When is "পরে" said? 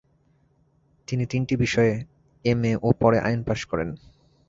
3.01-3.17